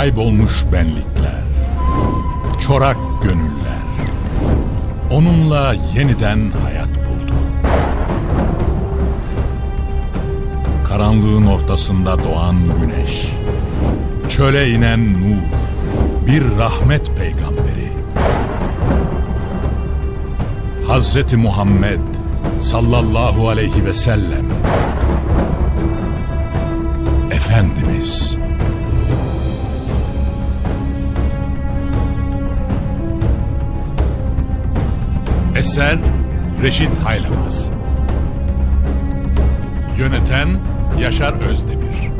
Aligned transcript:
kaybolmuş 0.00 0.64
benlikler, 0.72 1.42
çorak 2.66 2.96
gönüller, 3.22 3.84
onunla 5.10 5.74
yeniden 5.94 6.50
hayat 6.64 6.88
buldu. 6.88 7.34
Karanlığın 10.88 11.46
ortasında 11.46 12.24
doğan 12.24 12.56
güneş, 12.80 13.32
çöle 14.28 14.70
inen 14.70 15.12
nur, 15.12 15.42
bir 16.26 16.58
rahmet 16.58 17.06
peygamberi. 17.18 17.92
Hazreti 20.86 21.36
Muhammed 21.36 22.00
sallallahu 22.60 23.48
aleyhi 23.48 23.86
ve 23.86 23.92
sellem 23.92 24.46
Efendimiz 27.30 28.36
Eser 35.60 35.98
Reşit 36.62 36.98
Haylamaz. 37.04 37.70
Yöneten 39.98 40.48
Yaşar 41.00 41.32
Özdemir. 41.32 42.10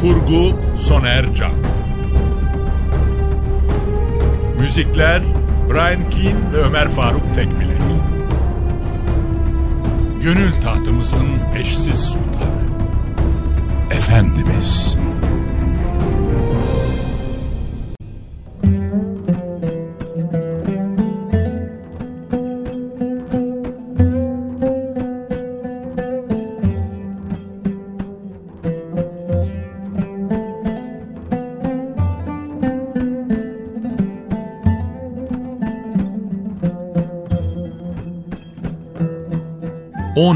Kurgu 0.00 0.60
Soner 0.76 1.34
Can. 1.34 1.52
Müzikler 4.60 5.22
Brian 5.70 6.10
Keane 6.10 6.52
ve 6.52 6.56
Ömer 6.56 6.88
Faruk 6.88 7.34
Tekbilek. 7.34 7.78
Gönül 10.22 10.52
tahtımızın 10.52 11.28
eşsiz 11.60 12.00
sultanı. 12.04 12.62
Efendimiz 13.90 14.96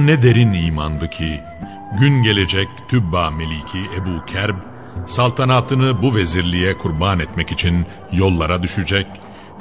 Ne 0.07 0.23
derin 0.23 0.53
imandı 0.53 1.11
ki 1.11 1.41
gün 1.99 2.23
gelecek 2.23 2.69
Tübba 2.89 3.31
Meliki 3.31 3.79
Ebu 3.97 4.25
Kerb 4.27 4.57
saltanatını 5.07 6.03
bu 6.03 6.15
vezirliğe 6.15 6.79
kurban 6.79 7.19
etmek 7.19 7.53
için 7.53 7.87
yollara 8.13 8.63
düşecek 8.63 9.07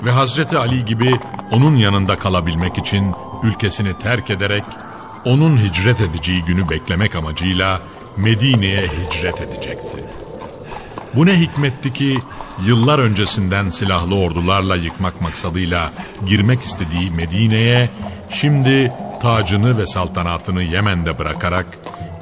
ve 0.06 0.12
Hazreti 0.12 0.58
Ali 0.58 0.86
gibi 0.86 1.16
onun 1.52 1.76
yanında 1.76 2.20
kalabilmek 2.20 2.78
için 2.78 3.14
ülkesini 3.44 3.94
terk 4.00 4.30
ederek 4.30 4.64
onun 5.26 5.58
hicret 5.58 6.02
edeceği 6.02 6.44
günü 6.44 6.70
beklemek 6.70 7.16
amacıyla 7.16 7.82
Medine'ye 8.18 8.82
hicret 8.88 9.42
edecekti. 9.42 9.98
Bu 11.16 11.26
ne 11.26 11.40
hikmetti 11.40 11.94
ki 11.94 12.20
yıllar 12.66 13.00
öncesinden 13.00 13.70
silahlı 13.70 14.16
ordularla 14.16 14.76
yıkmak 14.76 15.22
maksadıyla 15.22 15.92
girmek 16.26 16.62
istediği 16.62 17.12
Medine'ye 17.12 17.90
şimdi 18.30 18.92
tacını 19.22 19.78
ve 19.78 19.86
saltanatını 19.86 20.64
Yemen'de 20.64 21.20
bırakarak 21.20 21.66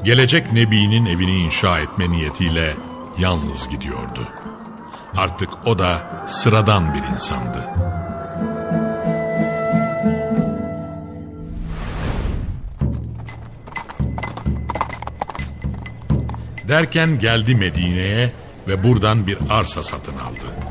gelecek 0.03 0.51
Nebi'nin 0.51 1.05
evini 1.05 1.35
inşa 1.35 1.79
etme 1.79 2.11
niyetiyle 2.11 2.75
yalnız 3.17 3.69
gidiyordu. 3.69 4.27
Artık 5.17 5.49
o 5.65 5.79
da 5.79 6.01
sıradan 6.27 6.93
bir 6.93 7.13
insandı. 7.13 7.67
Derken 16.67 17.19
geldi 17.19 17.55
Medine'ye 17.55 18.31
ve 18.67 18.83
buradan 18.83 19.27
bir 19.27 19.37
arsa 19.49 19.83
satın 19.83 20.17
aldı. 20.17 20.69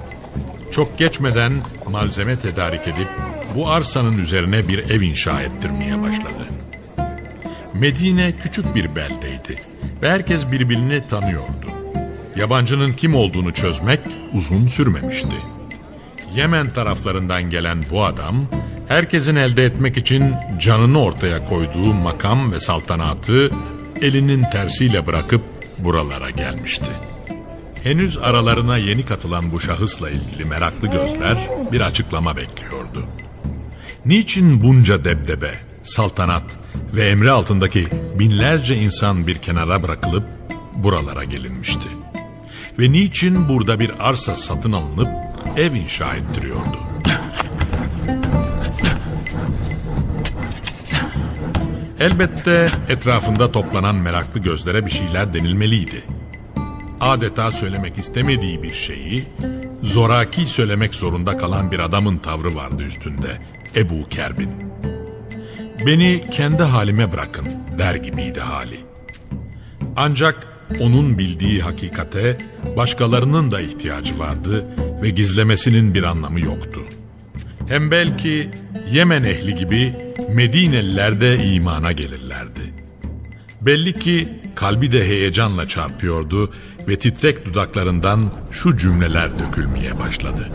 Çok 0.71 0.99
geçmeden 0.99 1.53
malzeme 1.91 2.39
tedarik 2.39 2.89
edip 2.89 3.09
bu 3.55 3.71
arsanın 3.71 4.19
üzerine 4.19 4.69
bir 4.69 4.91
ev 4.91 5.01
inşa 5.01 5.43
ettirmeye. 5.43 5.98
Medine 7.81 8.33
küçük 8.43 8.75
bir 8.75 8.97
beldeydi 8.97 9.63
ve 10.03 10.11
herkes 10.11 10.51
birbirini 10.51 11.07
tanıyordu. 11.07 11.67
Yabancının 12.37 12.93
kim 12.93 13.15
olduğunu 13.15 13.53
çözmek 13.53 14.01
uzun 14.33 14.67
sürmemişti. 14.67 15.37
Yemen 16.35 16.73
taraflarından 16.73 17.51
gelen 17.51 17.85
bu 17.91 18.05
adam, 18.05 18.47
herkesin 18.89 19.37
elde 19.37 19.65
etmek 19.65 19.97
için 19.97 20.35
canını 20.59 21.03
ortaya 21.03 21.45
koyduğu 21.45 21.95
makam 21.95 22.53
ve 22.53 22.61
saltanatı 22.61 23.51
elinin 24.03 24.43
tersiyle 24.43 25.07
bırakıp 25.07 25.43
buralara 25.79 26.31
gelmişti. 26.31 26.91
Henüz 27.83 28.19
aralarına 28.19 28.77
yeni 28.77 29.05
katılan 29.05 29.53
bu 29.53 29.61
şahısla 29.61 30.11
ilgili 30.11 30.45
meraklı 30.45 30.89
gözler 30.89 31.49
bir 31.73 31.81
açıklama 31.81 32.37
bekliyordu. 32.37 33.07
Niçin 34.05 34.63
bunca 34.63 35.05
debdebe, 35.05 35.68
saltanat 35.83 36.45
ve 36.95 37.09
emri 37.09 37.31
altındaki 37.31 37.89
binlerce 38.19 38.77
insan 38.77 39.27
bir 39.27 39.37
kenara 39.37 39.83
bırakılıp 39.83 40.25
buralara 40.75 41.25
gelinmişti? 41.25 41.89
Ve 42.79 42.93
niçin 42.93 43.49
burada 43.49 43.81
bir 43.81 43.91
arsa 44.01 44.37
satın 44.37 44.73
alınıp 44.73 45.09
ev 45.57 45.75
inşa 45.75 46.15
ettiriyordu? 46.15 46.79
Elbette 52.01 52.69
etrafında 52.89 53.53
toplanan 53.53 53.97
meraklı 53.97 54.41
gözlere 54.41 54.87
bir 54.87 54.91
şeyler 54.91 55.33
denilmeliydi. 55.33 56.05
Adeta 57.01 57.53
söylemek 57.53 57.99
istemediği 57.99 58.63
bir 58.63 58.75
şeyi 58.75 59.25
zoraki 59.83 60.47
söylemek 60.47 60.95
zorunda 60.95 61.37
kalan 61.37 61.73
bir 61.73 61.79
adamın 61.79 62.19
tavrı 62.19 62.55
vardı 62.55 62.83
üstünde 62.83 63.39
Ebu 63.77 64.09
Kerbin. 64.09 64.51
Beni 65.89 66.25
kendi 66.31 66.63
halime 66.63 67.13
bırakın 67.13 67.47
der 67.79 67.95
gibiydi 67.95 68.41
hali. 68.41 68.77
Ancak 69.97 70.47
onun 70.81 71.19
bildiği 71.19 71.61
hakikate 71.61 72.39
başkalarının 72.77 73.51
da 73.51 73.61
ihtiyacı 73.61 74.19
vardı 74.19 74.67
ve 75.03 75.11
gizlemesinin 75.11 75.95
bir 75.95 76.03
anlamı 76.03 76.41
yoktu. 76.41 76.81
Hem 77.69 77.91
belki 77.91 78.51
Yemen 78.93 79.23
ehli 79.23 79.55
gibi 79.55 79.95
Medineliler 80.35 81.21
de 81.21 81.45
imana 81.45 81.93
gelirlerdi. 81.93 82.75
Belli 83.61 83.99
ki 83.99 84.29
kalbi 84.55 84.93
de 84.93 85.09
heyecanla 85.09 85.69
çarpıyordu 85.69 86.53
ve 86.89 86.99
titrek 86.99 87.47
dudaklarından 87.47 88.33
şu 88.51 88.77
cümleler 88.77 89.31
dökülmeye 89.39 89.99
başladı. 89.99 90.51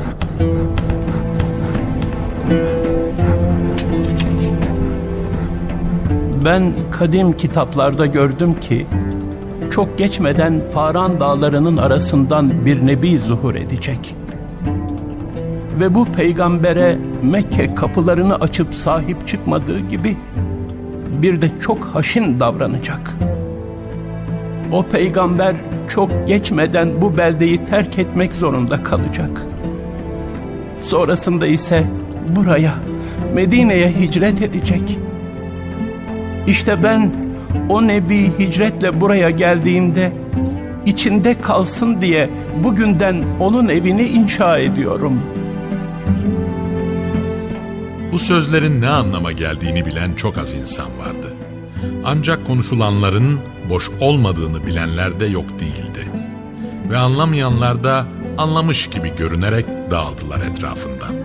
Ben 6.45 6.73
kadim 6.91 7.33
kitaplarda 7.33 8.05
gördüm 8.05 8.59
ki 8.59 8.87
çok 9.71 9.97
geçmeden 9.97 10.61
Faran 10.73 11.19
dağlarının 11.19 11.77
arasından 11.77 12.65
bir 12.65 12.87
nebi 12.87 13.19
zuhur 13.19 13.55
edecek. 13.55 14.15
Ve 15.79 15.95
bu 15.95 16.05
peygambere 16.05 16.97
Mekke 17.23 17.75
kapılarını 17.75 18.35
açıp 18.35 18.73
sahip 18.73 19.27
çıkmadığı 19.27 19.79
gibi 19.79 20.17
bir 21.21 21.41
de 21.41 21.49
çok 21.59 21.85
haşin 21.85 22.39
davranacak. 22.39 23.11
O 24.71 24.83
peygamber 24.83 25.55
çok 25.87 26.27
geçmeden 26.27 27.01
bu 27.01 27.17
beldeyi 27.17 27.65
terk 27.65 27.99
etmek 27.99 28.35
zorunda 28.35 28.83
kalacak. 28.83 29.45
Sonrasında 30.79 31.47
ise 31.47 31.83
buraya, 32.35 32.73
Medine'ye 33.33 33.89
hicret 33.89 34.41
edecek. 34.41 34.99
İşte 36.47 36.83
ben 36.83 37.11
o 37.69 37.87
nebi 37.87 38.31
hicretle 38.39 39.01
buraya 39.01 39.29
geldiğimde 39.29 40.11
içinde 40.85 41.41
kalsın 41.41 42.01
diye 42.01 42.29
bugünden 42.63 43.23
onun 43.39 43.69
evini 43.69 44.03
inşa 44.03 44.57
ediyorum. 44.57 45.21
Bu 48.11 48.19
sözlerin 48.19 48.81
ne 48.81 48.89
anlama 48.89 49.31
geldiğini 49.31 49.85
bilen 49.85 50.13
çok 50.13 50.37
az 50.37 50.53
insan 50.53 50.85
vardı. 50.85 51.33
Ancak 52.05 52.47
konuşulanların 52.47 53.39
boş 53.69 53.89
olmadığını 53.99 54.65
bilenler 54.65 55.19
de 55.19 55.25
yok 55.25 55.45
değildi. 55.59 56.11
Ve 56.89 56.97
anlamayanlar 56.97 57.83
da 57.83 58.05
anlamış 58.37 58.87
gibi 58.89 59.15
görünerek 59.17 59.65
dağıldılar 59.91 60.41
etrafından. 60.41 61.15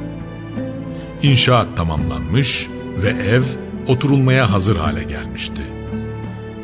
İnşaat 1.23 1.77
tamamlanmış 1.77 2.69
ve 3.03 3.09
ev 3.09 3.43
oturulmaya 3.89 4.53
hazır 4.53 4.77
hale 4.77 5.05
gelmişti. 5.05 5.63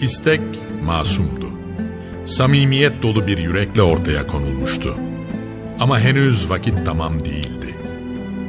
İstek 0.00 0.40
masumdu. 0.84 1.44
samimiyet 2.26 3.02
dolu 3.02 3.26
bir 3.26 3.38
yürekle 3.38 3.82
ortaya 3.82 4.26
konulmuştu. 4.26 4.96
Ama 5.80 6.00
henüz 6.00 6.50
vakit 6.50 6.74
tamam 6.86 7.24
değildi. 7.24 7.74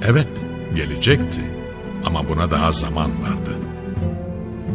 Evet, 0.05 0.27
gelecekti 0.75 1.41
ama 2.05 2.29
buna 2.29 2.51
daha 2.51 2.71
zaman 2.71 3.11
vardı. 3.21 3.51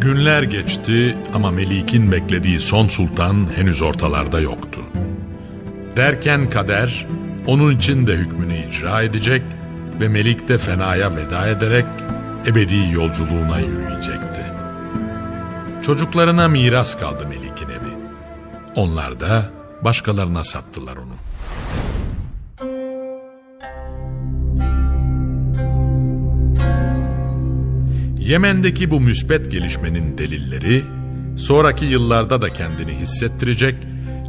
Günler 0.00 0.42
geçti 0.42 1.16
ama 1.34 1.50
Melik'in 1.50 2.12
beklediği 2.12 2.60
son 2.60 2.88
sultan 2.88 3.46
henüz 3.56 3.82
ortalarda 3.82 4.40
yoktu. 4.40 4.80
Derken 5.96 6.50
kader 6.50 7.06
onun 7.46 7.76
için 7.76 8.06
de 8.06 8.12
hükmünü 8.12 8.54
icra 8.56 9.02
edecek 9.02 9.42
ve 10.00 10.08
Melik 10.08 10.48
de 10.48 10.58
fenaya 10.58 11.16
veda 11.16 11.48
ederek 11.48 11.84
ebedi 12.46 12.92
yolculuğuna 12.92 13.60
yürüyecekti. 13.60 14.42
Çocuklarına 15.82 16.48
miras 16.48 16.98
kaldı 16.98 17.26
Melik'in 17.28 17.68
evi. 17.68 17.94
Onlar 18.74 19.20
da 19.20 19.50
başkalarına 19.84 20.44
sattılar 20.44 20.96
onu. 20.96 21.14
Yemen'deki 28.18 28.90
bu 28.90 29.00
müspet 29.00 29.50
gelişmenin 29.50 30.18
delilleri 30.18 30.82
sonraki 31.36 31.84
yıllarda 31.84 32.42
da 32.42 32.52
kendini 32.52 32.92
hissettirecek 32.92 33.74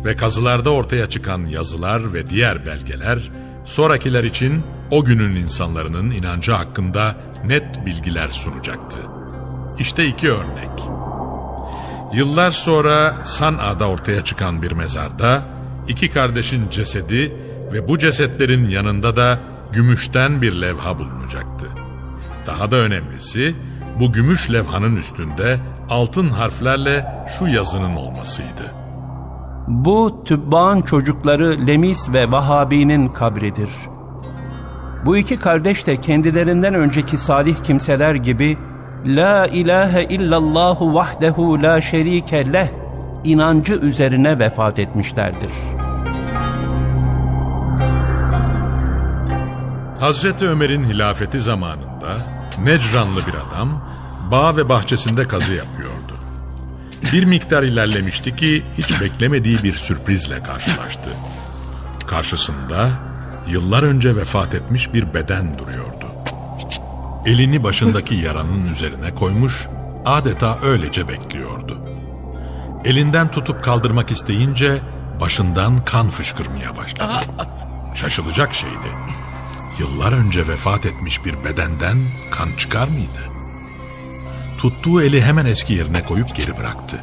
ve 0.06 0.16
kazılarda 0.16 0.70
ortaya 0.70 1.10
çıkan 1.10 1.46
yazılar 1.46 2.14
ve 2.14 2.30
diğer 2.30 2.66
belgeler 2.66 3.32
sonrakiler 3.66 4.24
için 4.24 4.64
o 4.92 5.04
günün 5.04 5.36
insanların 5.36 6.12
inancı 6.12 6.52
hakkında 6.52 7.16
net 7.46 7.86
bilgiler 7.86 8.28
sunacaktı. 8.28 9.00
İşte 9.80 10.06
iki 10.06 10.32
örnek. 10.32 10.84
Yıllar 12.14 12.52
sonra 12.52 13.14
San'a'da 13.24 13.90
ortaya 13.90 14.24
çıkan 14.24 14.62
bir 14.62 14.72
mezarda 14.72 15.44
iki 15.88 16.12
kardeşin 16.12 16.70
cesedi 16.70 17.36
ve 17.74 17.88
bu 17.88 17.98
cesetlerin 17.98 18.68
yanında 18.68 19.16
da 19.16 19.40
gümüşten 19.74 20.42
bir 20.42 20.62
levha 20.62 21.00
bulunacaktı. 21.00 21.68
Daha 22.48 22.72
da 22.72 22.76
önemlisi 22.76 23.56
bu 24.00 24.12
gümüş 24.14 24.52
levhanın 24.52 24.96
üstünde 24.96 25.60
altın 25.90 26.30
harflerle 26.30 27.26
şu 27.40 27.48
yazının 27.48 27.96
olmasıydı. 27.96 28.74
Bu 29.68 30.24
Tübba'ın 30.26 30.82
çocukları 30.82 31.68
Lemis 31.68 32.10
ve 32.14 32.32
Vahabi'nin 32.32 33.08
kabridir. 33.08 33.70
Bu 35.06 35.18
iki 35.18 35.40
kardeş 35.40 35.88
de 35.88 35.98
kendilerinden 35.98 36.74
önceki 36.74 37.18
salih 37.18 37.64
kimseler 37.64 38.16
gibi 38.16 38.58
La 39.06 39.48
ilahe 39.48 40.04
illallahu 40.04 40.94
vahdehu 40.94 41.64
la 41.64 41.82
şerike 41.82 42.54
leh 42.54 42.68
inancı 43.24 43.74
üzerine 43.74 44.40
vefat 44.40 44.80
etmişlerdir. 44.80 45.52
Hazreti 50.00 50.50
Ömer'in 50.50 50.84
hilafeti 50.84 51.40
zamanında 51.40 52.14
Necranlı 52.64 53.20
bir 53.28 53.34
adam 53.34 53.84
bağ 54.32 54.58
ve 54.58 54.70
bahçesinde 54.70 55.28
kazı 55.28 55.54
yapıyordu. 55.54 56.16
Bir 57.14 57.26
miktar 57.26 57.64
ilerlemişti 57.64 58.36
ki 58.36 58.64
hiç 58.78 59.02
beklemediği 59.02 59.64
bir 59.64 59.74
sürprizle 59.74 60.44
karşılaştı. 60.44 61.10
Karşısında 62.08 62.88
yıllar 63.48 63.84
önce 63.84 64.16
vefat 64.16 64.56
etmiş 64.56 64.94
bir 64.94 65.14
beden 65.14 65.58
duruyordu. 65.58 66.06
Elini 67.26 67.64
başındaki 67.64 68.16
yaranın 68.16 68.66
üzerine 68.72 69.16
koymuş, 69.16 69.68
adeta 70.06 70.58
öylece 70.64 71.08
bekliyordu. 71.08 71.78
Elinden 72.86 73.32
tutup 73.32 73.64
kaldırmak 73.64 74.12
isteyince 74.12 74.82
başından 75.22 75.86
kan 75.86 76.10
fışkırmaya 76.10 76.78
başladı. 76.78 77.14
Şaşılacak 77.96 78.54
şeydi. 78.54 78.88
Yıllar 79.80 80.12
önce 80.12 80.48
vefat 80.48 80.86
etmiş 80.86 81.26
bir 81.26 81.44
bedenden 81.44 81.98
kan 82.32 82.50
çıkar 82.58 82.88
mıydı? 82.88 83.32
Tuttuğu 84.58 85.02
eli 85.02 85.22
hemen 85.22 85.46
eski 85.46 85.74
yerine 85.74 86.04
koyup 86.04 86.36
geri 86.36 86.58
bıraktı. 86.58 87.00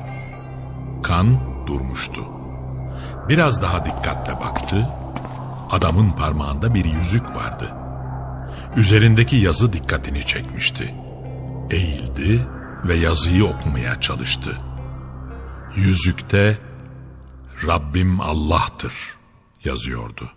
Kan 1.03 1.41
durmuştu. 1.67 2.25
Biraz 3.29 3.63
daha 3.63 3.85
dikkatle 3.85 4.33
baktı. 4.33 4.89
Adamın 5.71 6.11
parmağında 6.11 6.75
bir 6.75 6.85
yüzük 6.85 7.37
vardı. 7.37 7.75
Üzerindeki 8.77 9.37
yazı 9.37 9.73
dikkatini 9.73 10.27
çekmişti. 10.27 10.95
Eğildi 11.71 12.41
ve 12.85 12.97
yazıyı 12.97 13.45
okumaya 13.45 14.01
çalıştı. 14.01 14.57
Yüzükte 15.77 16.59
Rabbim 17.67 18.21
Allah'tır 18.21 18.93
yazıyordu. 19.65 20.31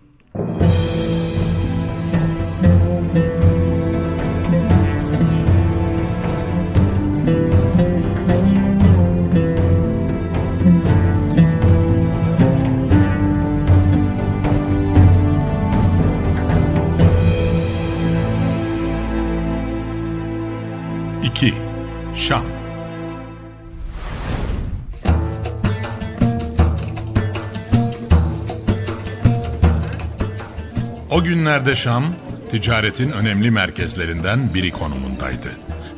Günlerde 31.42 31.76
Şam, 31.76 32.04
ticaretin 32.52 33.12
önemli 33.12 33.52
merkezlerinden 33.52 34.54
biri 34.54 34.72
konumundaydı. 34.72 35.52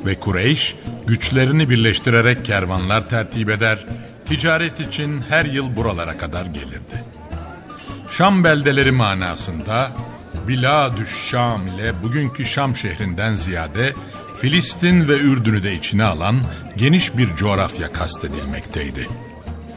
Ve 0.06 0.19
Kureyş, 0.19 0.75
güçlerini 1.07 1.69
birleştirerek 1.69 2.45
kervanlar 2.45 3.10
tertip 3.10 3.50
eder, 3.50 3.86
ticaret 4.25 4.80
için 4.80 5.22
her 5.30 5.45
yıl 5.45 5.75
buralara 5.75 6.18
kadar 6.18 6.45
gelirdi. 6.45 7.04
Şam 8.12 8.44
beldeleri 8.44 8.92
manasında 8.92 9.92
Biladüş 10.48 11.10
Şam 11.30 11.68
ile 11.68 12.04
bugünkü 12.04 12.46
Şam 12.46 12.75
şehrinden 12.75 13.36
ziyade 13.36 13.94
Filistin 14.38 15.08
ve 15.08 15.20
Ürdün'ü 15.20 15.63
de 15.63 15.74
içine 15.74 16.03
alan 16.03 16.36
geniş 16.77 17.17
bir 17.17 17.36
coğrafya 17.36 17.91
kastedilmekteydi. 17.91 19.08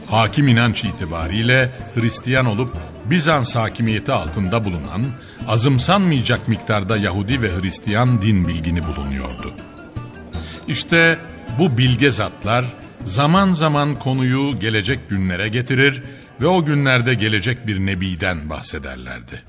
Hakim 0.09 0.47
inanç 0.47 0.83
itibariyle 0.83 1.71
Hristiyan 1.95 2.45
olup 2.45 2.77
Bizans 3.05 3.55
hakimiyeti 3.55 4.11
altında 4.11 4.65
bulunan 4.65 5.01
azımsanmayacak 5.47 6.47
miktarda 6.47 6.97
Yahudi 6.97 7.41
ve 7.41 7.61
Hristiyan 7.61 8.21
din 8.21 8.47
bilgini 8.47 8.81
bulunuyordu. 8.87 9.53
İşte 10.67 11.19
bu 11.59 11.77
bilge 11.77 12.11
zatlar 12.11 12.65
zaman 13.05 13.53
zaman 13.53 13.95
konuyu 13.95 14.59
gelecek 14.59 15.09
günlere 15.09 15.47
getirir 15.47 16.03
ve 16.41 16.47
o 16.47 16.65
günlerde 16.65 17.13
gelecek 17.13 17.67
bir 17.67 17.79
nebiden 17.79 18.49
bahsederlerdi. 18.49 19.43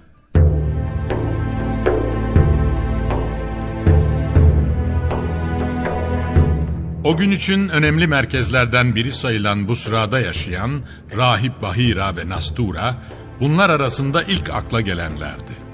O 7.05 7.17
gün 7.17 7.31
için 7.31 7.69
önemli 7.69 8.07
merkezlerden 8.07 8.95
biri 8.95 9.13
sayılan 9.13 9.69
bu 9.69 9.77
sırada 9.77 10.21
yaşayan 10.21 10.71
Rahip 11.17 11.63
Bahira 11.63 12.17
ve 12.17 12.29
Nastura 12.29 12.95
bunlar 13.41 13.71
arasında 13.71 14.23
ilk 14.23 14.51
akla 14.51 14.81
gelenlerdi. 14.81 15.68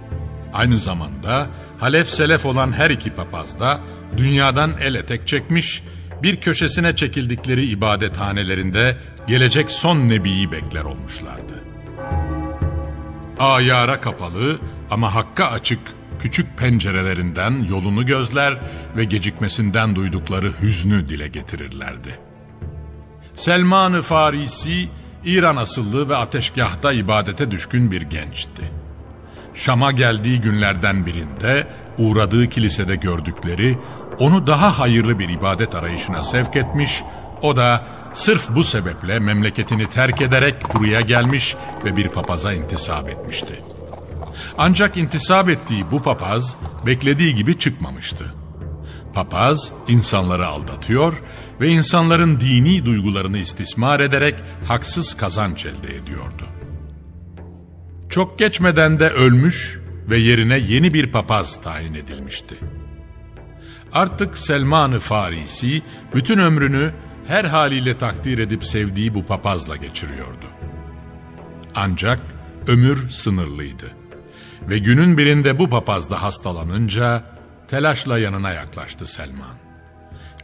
Aynı 0.54 0.78
zamanda 0.78 1.46
Halef 1.78 2.08
Selef 2.08 2.46
olan 2.46 2.73
her 2.73 2.90
iki 2.90 3.11
papaz 3.11 3.61
da 3.61 3.80
dünyadan 4.16 4.73
el 4.80 4.94
etek 4.94 5.28
çekmiş, 5.28 5.82
bir 6.23 6.37
köşesine 6.37 6.96
çekildikleri 6.96 7.64
ibadethanelerinde 7.64 8.96
gelecek 9.26 9.70
son 9.70 10.08
nebiyi 10.08 10.52
bekler 10.52 10.84
olmuşlardı. 10.84 11.64
Ayara 13.38 14.00
kapalı 14.00 14.58
ama 14.90 15.14
hakka 15.14 15.46
açık 15.46 15.80
küçük 16.20 16.58
pencerelerinden 16.58 17.66
yolunu 17.68 18.06
gözler 18.06 18.58
ve 18.96 19.04
gecikmesinden 19.04 19.96
duydukları 19.96 20.52
hüznü 20.62 21.08
dile 21.08 21.28
getirirlerdi. 21.28 22.18
Selman-ı 23.34 24.02
Farisi, 24.02 24.88
İran 25.25 25.56
asıllı 25.56 26.08
ve 26.08 26.16
ateşgahta 26.16 26.92
ibadete 26.92 27.50
düşkün 27.50 27.90
bir 27.90 28.02
gençti. 28.02 28.84
Şam'a 29.54 29.92
geldiği 29.92 30.40
günlerden 30.40 31.06
birinde 31.06 31.66
uğradığı 31.99 32.49
kilisede 32.49 32.96
gördükleri 32.96 33.78
onu 34.18 34.46
daha 34.46 34.78
hayırlı 34.78 35.18
bir 35.18 35.28
ibadet 35.28 35.75
arayışına 35.75 36.25
sevk 36.25 36.56
etmiş, 36.56 37.02
o 37.42 37.56
da 37.56 37.84
sırf 38.14 38.50
bu 38.50 38.64
sebeple 38.64 39.18
memleketini 39.18 39.87
terk 39.87 40.20
ederek 40.23 40.75
buraya 40.75 41.00
gelmiş 41.00 41.56
ve 41.84 41.96
bir 41.96 42.08
papaza 42.08 42.52
intisap 42.52 43.08
etmişti.'' 43.08 43.75
Ancak 44.58 44.96
intisap 44.96 45.49
ettiği 45.49 45.90
bu 45.90 46.02
papaz 46.02 46.56
beklediği 46.87 47.34
gibi 47.34 47.58
çıkmamıştı. 47.58 48.34
Papaz 49.14 49.73
insanları 49.88 50.46
aldatıyor 50.46 51.23
ve 51.61 51.68
insanların 51.68 52.40
dini 52.40 52.84
duygularını 52.84 53.38
istismar 53.38 54.00
ederek 54.00 54.34
haksız 54.68 55.14
kazanç 55.14 55.66
elde 55.66 55.96
ediyordu. 55.96 56.44
Çok 58.14 58.38
geçmeden 58.38 58.99
de 58.99 59.09
ölmüş 59.09 59.80
ve 60.11 60.18
yerine 60.18 60.59
yeni 60.59 60.94
bir 60.94 61.12
papaz 61.12 61.61
tayin 61.62 61.94
edilmişti. 61.94 62.54
Artık 63.92 64.38
Selman-ı 64.38 65.00
Farisi 65.00 65.83
bütün 66.14 66.38
ömrünü 66.38 66.92
her 67.26 67.44
haliyle 67.44 67.99
takdir 67.99 68.38
edip 68.38 68.64
sevdiği 68.64 69.14
bu 69.14 69.25
papazla 69.25 69.76
geçiriyordu. 69.76 70.47
Ancak 71.75 72.21
ömür 72.66 73.09
sınırlıydı. 73.09 73.87
Ve 74.68 74.78
günün 74.78 75.18
birinde 75.18 75.59
bu 75.59 75.71
papaz 75.71 76.11
da 76.11 76.23
hastalanınca 76.23 77.23
telaşla 77.68 78.18
yanına 78.18 78.52
yaklaştı 78.52 79.06
Selman. 79.06 79.56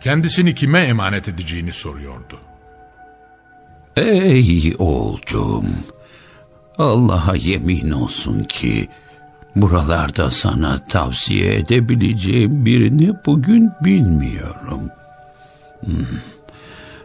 Kendisini 0.00 0.54
kime 0.54 0.80
emanet 0.80 1.28
edeceğini 1.28 1.72
soruyordu. 1.72 2.40
Ey 3.96 4.74
oğulcuğum, 4.78 5.64
Allah'a 6.80 7.36
yemin 7.36 7.90
olsun 7.90 8.44
ki 8.44 8.88
buralarda 9.56 10.30
sana 10.30 10.86
tavsiye 10.86 11.54
edebileceğim 11.54 12.66
birini 12.66 13.12
bugün 13.26 13.70
bilmiyorum. 13.84 14.80
Hmm. 15.84 16.06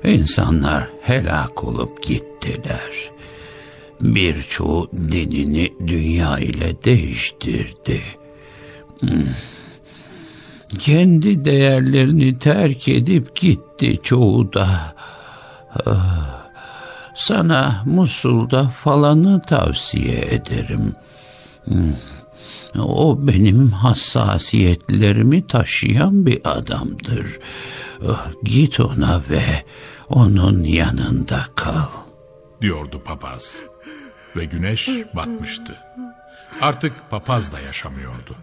İnsanlar 0.04 0.88
helak 1.02 1.64
olup 1.64 2.04
gittiler. 2.04 3.12
Birçoğu 4.02 4.92
dinini 5.12 5.74
dünya 5.88 6.40
ile 6.40 6.84
değiştirdi. 6.84 8.02
Hmm. 9.00 9.10
Kendi 10.80 11.46
değerlerini 11.46 12.40
terk 12.40 12.88
edip 12.88 13.36
gitti 13.36 14.00
çoğu 14.04 14.54
da. 14.54 14.96
Ah. 15.86 16.45
Sana 17.16 17.84
Musul'da 17.86 18.68
falanı 18.70 19.42
tavsiye 19.42 20.22
ederim. 20.22 20.96
Hmm. 21.66 21.94
O 22.80 23.28
benim 23.28 23.72
hassasiyetlerimi 23.72 25.48
taşıyan 25.48 26.26
bir 26.26 26.42
adamdır. 26.44 27.40
Ah, 28.10 28.28
git 28.44 28.80
ona 28.80 29.22
ve 29.30 29.44
onun 30.10 30.64
yanında 30.64 31.46
kal. 31.56 31.88
Diyordu 32.62 33.02
papaz. 33.06 33.56
Ve 34.36 34.46
güneş 34.46 34.90
batmıştı. 35.16 35.76
Artık 36.62 36.94
papaz 37.10 37.54
da 37.54 37.60
yaşamıyordu. 37.60 38.36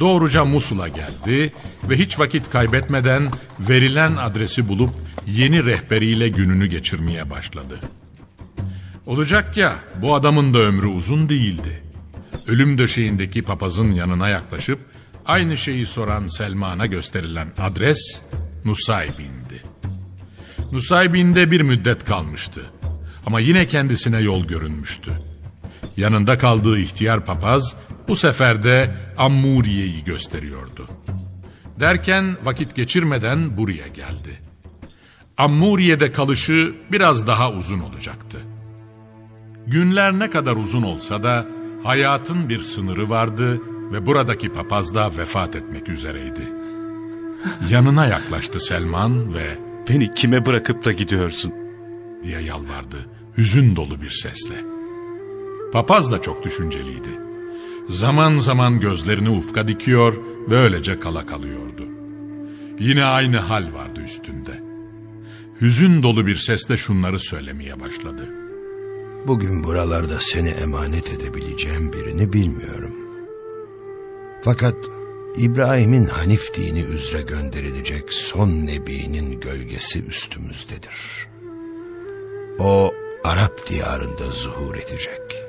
Doğruca 0.00 0.44
Musul'a 0.44 0.88
geldi 0.88 1.52
ve 1.88 1.98
hiç 1.98 2.18
vakit 2.18 2.50
kaybetmeden 2.50 3.22
verilen 3.60 4.16
adresi 4.16 4.68
bulup 4.68 4.90
yeni 5.26 5.64
rehberiyle 5.64 6.28
gününü 6.28 6.66
geçirmeye 6.66 7.30
başladı. 7.30 7.80
Olacak 9.06 9.56
ya 9.56 9.74
bu 10.02 10.14
adamın 10.14 10.54
da 10.54 10.58
ömrü 10.58 10.86
uzun 10.86 11.28
değildi. 11.28 11.82
Ölüm 12.46 12.78
döşeğindeki 12.78 13.42
papazın 13.42 13.92
yanına 13.92 14.28
yaklaşıp 14.28 14.78
aynı 15.26 15.56
şeyi 15.56 15.86
soran 15.86 16.26
Selman'a 16.26 16.86
gösterilen 16.86 17.48
adres 17.58 18.22
Nusaybin'di. 18.64 19.62
Nusaybin'de 20.72 21.50
bir 21.50 21.60
müddet 21.60 22.04
kalmıştı. 22.04 22.60
Ama 23.26 23.40
yine 23.40 23.66
kendisine 23.66 24.20
yol 24.20 24.44
görünmüştü. 24.44 25.10
Yanında 25.96 26.38
kaldığı 26.38 26.78
ihtiyar 26.78 27.24
papaz 27.24 27.76
bu 28.08 28.16
sefer 28.16 28.62
de 28.62 28.90
Ammuriye'yi 29.18 30.04
gösteriyordu. 30.04 30.88
Derken 31.80 32.36
vakit 32.44 32.74
geçirmeden 32.74 33.56
buraya 33.56 33.88
geldi. 33.88 34.40
Ammuriye'de 35.38 36.12
kalışı 36.12 36.74
biraz 36.92 37.26
daha 37.26 37.52
uzun 37.52 37.80
olacaktı. 37.80 38.38
Günler 39.66 40.18
ne 40.18 40.30
kadar 40.30 40.56
uzun 40.56 40.82
olsa 40.82 41.22
da 41.22 41.46
hayatın 41.84 42.48
bir 42.48 42.60
sınırı 42.60 43.10
vardı 43.10 43.60
ve 43.92 44.06
buradaki 44.06 44.52
papaz 44.52 44.94
da 44.94 45.10
vefat 45.18 45.56
etmek 45.56 45.88
üzereydi. 45.88 46.42
Yanına 47.70 48.06
yaklaştı 48.06 48.60
Selman 48.60 49.34
ve 49.34 49.68
Beni 49.88 50.14
kime 50.14 50.46
bırakıp 50.46 50.84
da 50.84 50.92
gidiyorsun? 50.92 51.52
diye 52.22 52.40
yalvardı 52.40 52.96
hüzün 53.36 53.76
dolu 53.76 54.02
bir 54.02 54.10
sesle. 54.10 54.54
Papaz 55.72 56.12
da 56.12 56.20
çok 56.22 56.44
düşünceliydi. 56.44 57.27
Zaman 57.88 58.38
zaman 58.38 58.80
gözlerini 58.80 59.30
ufka 59.30 59.68
dikiyor 59.68 60.14
ve 60.50 60.56
öylece 60.56 61.00
kala 61.00 61.26
kalıyordu. 61.26 61.88
Yine 62.78 63.04
aynı 63.04 63.38
hal 63.38 63.72
vardı 63.74 64.00
üstünde. 64.04 64.62
Hüzün 65.60 66.02
dolu 66.02 66.26
bir 66.26 66.36
sesle 66.36 66.76
şunları 66.76 67.20
söylemeye 67.20 67.80
başladı. 67.80 68.28
Bugün 69.26 69.64
buralarda 69.64 70.20
seni 70.20 70.48
emanet 70.48 71.12
edebileceğim 71.12 71.92
birini 71.92 72.32
bilmiyorum. 72.32 72.94
Fakat 74.42 74.76
İbrahim'in 75.36 76.06
Hanif 76.06 76.54
dini 76.54 76.80
üzere 76.80 77.22
gönderilecek 77.22 78.12
son 78.12 78.48
nebinin 78.48 79.40
gölgesi 79.40 80.04
üstümüzdedir. 80.04 81.28
O 82.58 82.94
Arap 83.24 83.70
diyarında 83.70 84.24
zuhur 84.24 84.74
edecek. 84.74 85.47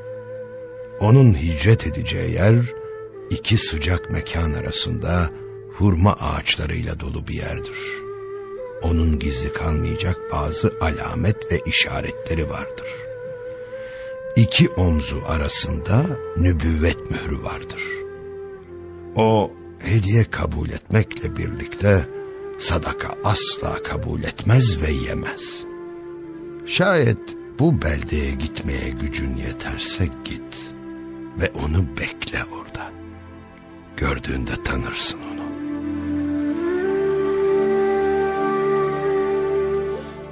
Onun 0.99 1.33
hicret 1.33 1.87
edeceği 1.87 2.33
yer 2.33 2.55
iki 3.29 3.57
sıcak 3.57 4.11
mekan 4.11 4.51
arasında 4.53 5.29
hurma 5.73 6.13
ağaçlarıyla 6.13 6.99
dolu 6.99 7.27
bir 7.27 7.33
yerdir. 7.33 7.77
Onun 8.81 9.19
gizli 9.19 9.53
kalmayacak 9.53 10.17
bazı 10.31 10.73
alamet 10.81 11.51
ve 11.51 11.59
işaretleri 11.65 12.49
vardır. 12.49 12.87
İki 14.35 14.69
omzu 14.69 15.21
arasında 15.27 16.05
nübüvvet 16.37 17.11
mührü 17.11 17.43
vardır. 17.43 17.83
O 19.15 19.51
hediye 19.79 20.23
kabul 20.23 20.69
etmekle 20.69 21.37
birlikte 21.37 22.05
sadaka 22.59 23.15
asla 23.23 23.83
kabul 23.83 24.23
etmez 24.23 24.81
ve 24.81 24.91
yemez. 24.91 25.63
Şayet 26.65 27.19
bu 27.59 27.81
beldeye 27.81 28.31
gitmeye 28.31 28.89
gücün 28.89 29.35
yeterse 29.35 30.05
git 30.25 30.73
ve 31.41 31.51
onu 31.65 31.85
bekle 31.99 32.43
orada. 32.43 32.91
Gördüğünde 33.97 34.63
tanırsın 34.63 35.19
onu. 35.33 35.39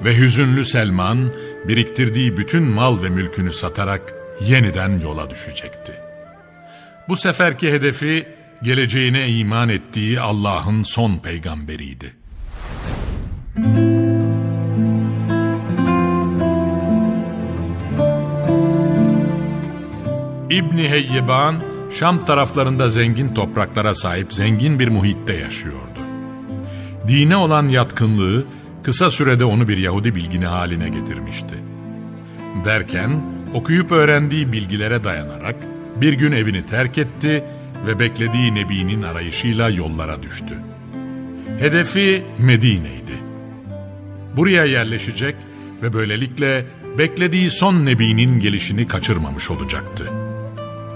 Ve 0.06 0.18
hüzünlü 0.18 0.66
Selman 0.66 1.18
biriktirdiği 1.68 2.38
bütün 2.38 2.64
mal 2.64 3.04
ve 3.04 3.10
mülkünü 3.10 3.54
satarak 3.54 4.14
yeniden 4.42 5.00
yola 5.00 5.30
düşecekti. 5.30 5.94
Bu 7.08 7.16
seferki 7.16 7.72
hedefi 7.72 8.28
geleceğine 8.64 9.30
iman 9.30 9.70
ettiği 9.70 10.20
Allah'ın 10.20 10.84
son 10.84 11.18
peygamberiydi. 11.18 12.14
İbni 20.50 20.90
Heyyeban, 20.90 21.56
Şam 22.00 22.26
taraflarında 22.26 22.90
zengin 22.90 23.34
topraklara 23.34 23.96
sahip 23.96 24.34
zengin 24.34 24.80
bir 24.80 24.88
muhitte 24.88 25.34
yaşıyordu. 25.34 26.00
Dine 27.08 27.36
olan 27.36 27.68
yatkınlığı 27.68 28.46
kısa 28.84 29.12
sürede 29.12 29.46
onu 29.46 29.68
bir 29.68 29.78
Yahudi 29.78 30.16
bilgini 30.16 30.46
haline 30.46 30.90
getirmişti. 30.90 31.56
Derken 32.66 33.10
okuyup 33.54 33.92
öğrendiği 33.92 34.52
bilgilere 34.52 35.04
dayanarak 35.04 35.56
bir 36.02 36.14
gün 36.14 36.32
evini 36.32 36.66
terk 36.66 36.98
etti 36.98 37.44
ve 37.88 38.00
beklediği 38.00 38.56
Nebi'nin 38.56 39.02
arayışıyla 39.02 39.70
yollara 39.70 40.24
düştü. 40.24 40.58
Hedefi 41.60 42.24
Medine'ydi. 42.40 43.18
Buraya 44.38 44.66
yerleşecek 44.66 45.36
ve 45.84 45.94
böylelikle 45.94 46.66
beklediği 46.98 47.52
son 47.52 47.86
Nebi'nin 47.86 48.40
gelişini 48.40 48.88
kaçırmamış 48.88 49.52
olacaktı. 49.52 50.04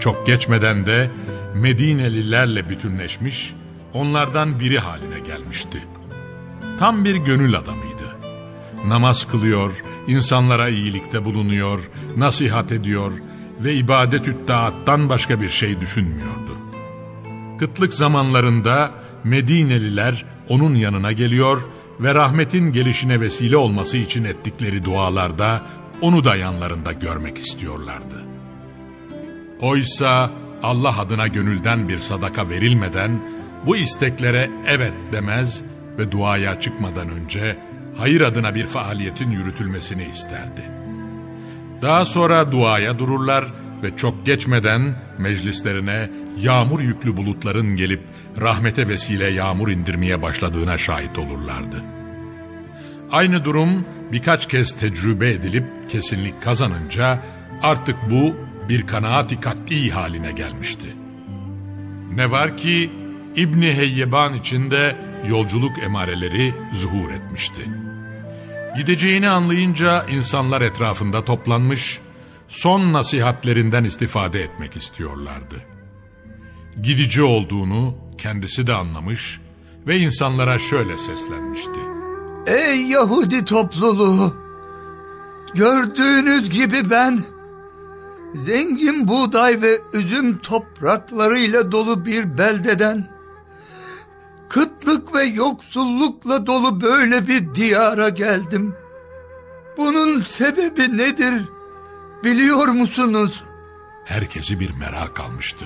Çok 0.01 0.27
geçmeden 0.27 0.85
de 0.85 1.11
Medinelilerle 1.55 2.69
bütünleşmiş, 2.69 3.53
onlardan 3.93 4.59
biri 4.59 4.79
haline 4.79 5.19
gelmişti. 5.19 5.87
Tam 6.79 7.05
bir 7.05 7.15
gönül 7.15 7.55
adamıydı. 7.55 8.17
Namaz 8.85 9.27
kılıyor, 9.27 9.71
insanlara 10.07 10.69
iyilikte 10.69 11.25
bulunuyor, 11.25 11.79
nasihat 12.17 12.71
ediyor 12.71 13.11
ve 13.59 13.73
ibadet-ü 13.73 14.35
başka 14.87 15.41
bir 15.41 15.49
şey 15.49 15.81
düşünmüyordu. 15.81 16.57
Kıtlık 17.59 17.93
zamanlarında 17.93 18.91
Medineliler 19.23 20.25
onun 20.49 20.75
yanına 20.75 21.11
geliyor 21.11 21.61
ve 21.99 22.15
rahmetin 22.15 22.71
gelişine 22.71 23.21
vesile 23.21 23.57
olması 23.57 23.97
için 23.97 24.23
ettikleri 24.23 24.85
dualarda 24.85 25.61
onu 26.01 26.23
da 26.23 26.35
yanlarında 26.35 26.93
görmek 26.93 27.37
istiyorlardı. 27.37 28.30
Oysa 29.61 30.31
Allah 30.63 30.99
adına 30.99 31.27
gönülden 31.27 31.89
bir 31.89 31.99
sadaka 31.99 32.49
verilmeden 32.49 33.21
bu 33.65 33.77
isteklere 33.77 34.49
evet 34.67 34.93
demez 35.11 35.61
ve 35.97 36.11
duaya 36.11 36.59
çıkmadan 36.59 37.09
önce 37.09 37.57
hayır 37.97 38.21
adına 38.21 38.55
bir 38.55 38.65
faaliyetin 38.65 39.31
yürütülmesini 39.31 40.03
isterdi. 40.03 40.61
Daha 41.81 42.05
sonra 42.05 42.51
duaya 42.51 42.99
dururlar 42.99 43.45
ve 43.83 43.97
çok 43.97 44.25
geçmeden 44.25 44.95
meclislerine 45.17 46.09
yağmur 46.37 46.79
yüklü 46.79 47.17
bulutların 47.17 47.75
gelip 47.75 48.01
rahmete 48.41 48.87
vesile 48.87 49.27
yağmur 49.27 49.69
indirmeye 49.69 50.21
başladığına 50.21 50.77
şahit 50.77 51.19
olurlardı. 51.19 51.83
Aynı 53.11 53.45
durum 53.45 53.85
birkaç 54.11 54.47
kez 54.47 54.73
tecrübe 54.73 55.31
edilip 55.31 55.65
kesinlik 55.89 56.41
kazanınca 56.41 57.19
artık 57.63 57.95
bu 58.09 58.35
bir 58.69 58.87
kanaati 58.87 59.39
kat'i 59.39 59.89
haline 59.89 60.31
gelmişti. 60.31 60.87
Ne 62.15 62.31
var 62.31 62.57
ki 62.57 62.91
İbni 63.35 63.73
Heyyeban 63.73 64.33
içinde 64.33 64.95
yolculuk 65.27 65.83
emareleri 65.83 66.53
zuhur 66.73 67.11
etmişti. 67.11 67.61
Gideceğini 68.77 69.29
anlayınca 69.29 70.05
insanlar 70.05 70.61
etrafında 70.61 71.25
toplanmış, 71.25 71.99
son 72.47 72.93
nasihatlerinden 72.93 73.83
istifade 73.83 74.43
etmek 74.43 74.77
istiyorlardı. 74.77 75.55
Gidici 76.83 77.23
olduğunu 77.23 77.95
kendisi 78.17 78.67
de 78.67 78.73
anlamış 78.73 79.39
ve 79.87 79.97
insanlara 79.97 80.59
şöyle 80.59 80.97
seslenmişti. 80.97 81.79
Ey 82.47 82.81
Yahudi 82.81 83.45
topluluğu! 83.45 84.35
Gördüğünüz 85.53 86.49
gibi 86.49 86.89
ben 86.89 87.19
zengin 88.35 89.07
buğday 89.07 89.61
ve 89.61 89.81
üzüm 89.93 90.37
topraklarıyla 90.37 91.71
dolu 91.71 92.05
bir 92.05 92.37
beldeden 92.37 93.07
kıtlık 94.49 95.15
ve 95.15 95.23
yoksullukla 95.23 96.47
dolu 96.47 96.81
böyle 96.81 97.27
bir 97.27 97.55
diyara 97.55 98.09
geldim. 98.09 98.75
Bunun 99.77 100.21
sebebi 100.21 100.97
nedir 100.97 101.49
biliyor 102.23 102.67
musunuz? 102.67 103.43
Herkesi 104.05 104.59
bir 104.59 104.71
merak 104.71 105.19
almıştı. 105.19 105.65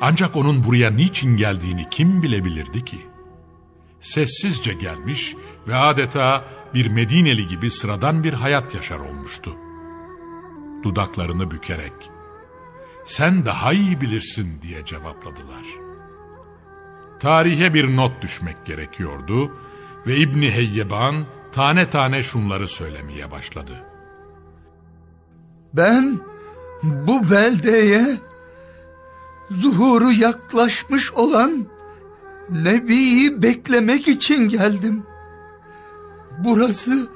Ancak 0.00 0.36
onun 0.36 0.64
buraya 0.64 0.90
niçin 0.90 1.36
geldiğini 1.36 1.90
kim 1.90 2.22
bilebilirdi 2.22 2.84
ki? 2.84 3.06
Sessizce 4.00 4.72
gelmiş 4.72 5.36
ve 5.68 5.76
adeta 5.76 6.44
bir 6.74 6.86
Medineli 6.86 7.46
gibi 7.46 7.70
sıradan 7.70 8.24
bir 8.24 8.32
hayat 8.32 8.74
yaşar 8.74 8.98
olmuştu. 8.98 9.56
Dudaklarını 10.82 11.50
bükerek, 11.50 12.10
sen 13.04 13.46
daha 13.46 13.72
iyi 13.72 14.00
bilirsin 14.00 14.62
diye 14.62 14.84
cevapladılar. 14.84 15.64
Tarihe 17.20 17.74
bir 17.74 17.96
not 17.96 18.22
düşmek 18.22 18.66
gerekiyordu 18.66 19.52
ve 20.06 20.16
İbni 20.16 20.50
Heyyeban 20.50 21.14
tane 21.52 21.88
tane 21.88 22.22
şunları 22.22 22.68
söylemeye 22.68 23.30
başladı. 23.30 23.72
Ben 25.72 26.18
bu 26.82 27.30
beldeye 27.30 28.18
zuhuru 29.50 30.12
yaklaşmış 30.12 31.12
olan 31.12 31.66
Nebi'yi 32.50 33.42
beklemek 33.42 34.08
için 34.08 34.48
geldim. 34.48 35.02
Burası 36.38 37.08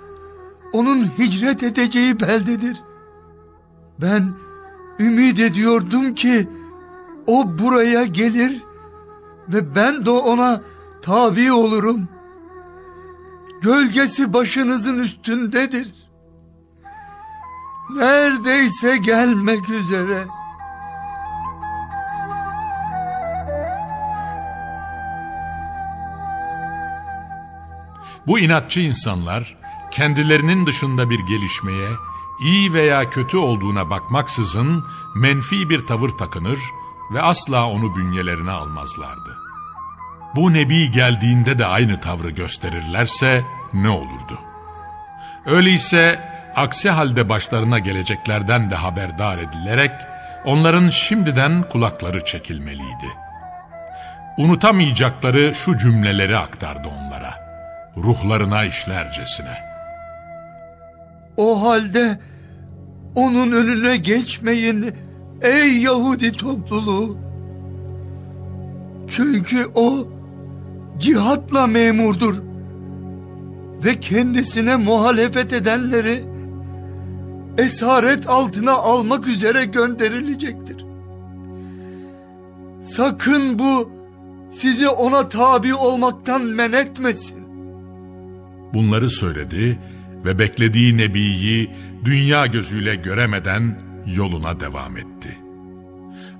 onun 0.72 1.04
hicret 1.18 1.62
edeceği 1.62 2.20
beldedir. 2.20 2.76
Ben 4.00 4.32
ümit 4.98 5.40
ediyordum 5.40 6.14
ki 6.14 6.48
o 7.26 7.58
buraya 7.58 8.04
gelir 8.04 8.62
ve 9.48 9.74
ben 9.74 10.04
de 10.06 10.10
ona 10.10 10.62
tabi 11.02 11.52
olurum. 11.52 12.08
Gölgesi 13.62 14.32
başınızın 14.32 15.02
üstündedir. 15.02 15.92
Neredeyse 17.96 18.96
gelmek 18.96 19.70
üzere. 19.70 20.24
Bu 28.26 28.38
inatçı 28.38 28.80
insanlar 28.80 29.56
kendilerinin 29.90 30.66
dışında 30.66 31.10
bir 31.10 31.18
gelişmeye, 31.18 31.88
iyi 32.40 32.72
veya 32.72 33.10
kötü 33.10 33.36
olduğuna 33.36 33.90
bakmaksızın 33.90 34.84
menfi 35.14 35.70
bir 35.70 35.86
tavır 35.86 36.10
takınır 36.10 36.58
ve 37.14 37.22
asla 37.22 37.66
onu 37.66 37.96
bünyelerine 37.96 38.50
almazlardı. 38.50 39.38
Bu 40.36 40.52
nebi 40.52 40.90
geldiğinde 40.90 41.58
de 41.58 41.66
aynı 41.66 42.00
tavrı 42.00 42.30
gösterirlerse 42.30 43.44
ne 43.72 43.88
olurdu? 43.88 44.38
Öyleyse 45.46 46.20
aksi 46.56 46.90
halde 46.90 47.28
başlarına 47.28 47.78
geleceklerden 47.78 48.70
de 48.70 48.74
haberdar 48.74 49.38
edilerek 49.38 49.92
onların 50.44 50.90
şimdiden 50.90 51.62
kulakları 51.62 52.24
çekilmeliydi. 52.24 53.08
Unutamayacakları 54.36 55.54
şu 55.54 55.78
cümleleri 55.78 56.38
aktardı 56.38 56.88
onlara. 56.88 57.34
Ruhlarına 57.96 58.64
işlercesine. 58.64 59.65
O 61.36 61.62
halde 61.62 62.18
onun 63.14 63.52
önüne 63.52 63.96
geçmeyin 63.96 64.86
ey 65.42 65.82
Yahudi 65.82 66.32
topluluğu. 66.32 67.16
Çünkü 69.08 69.66
o 69.74 70.08
cihatla 70.98 71.66
memurdur 71.66 72.34
ve 73.84 74.00
kendisine 74.00 74.76
muhalefet 74.76 75.52
edenleri 75.52 76.24
esaret 77.58 78.28
altına 78.28 78.72
almak 78.72 79.26
üzere 79.28 79.64
gönderilecektir. 79.64 80.86
Sakın 82.80 83.58
bu 83.58 83.90
sizi 84.50 84.88
ona 84.88 85.28
tabi 85.28 85.74
olmaktan 85.74 86.42
men 86.42 86.72
etmesin. 86.72 87.36
Bunları 88.74 89.10
söyledi 89.10 89.78
ve 90.24 90.38
beklediği 90.38 90.96
Nebi'yi 90.96 91.70
dünya 92.04 92.46
gözüyle 92.46 92.94
göremeden 92.94 93.80
yoluna 94.06 94.60
devam 94.60 94.96
etti. 94.96 95.38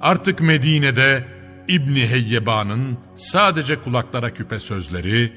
Artık 0.00 0.40
Medine'de 0.40 1.24
İbni 1.68 2.06
Heyyeban'ın 2.06 2.98
sadece 3.16 3.76
kulaklara 3.76 4.34
küpe 4.34 4.60
sözleri 4.60 5.32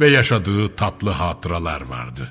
ve 0.00 0.08
yaşadığı 0.08 0.68
tatlı 0.76 1.10
hatıralar 1.10 1.82
vardı. 1.82 2.28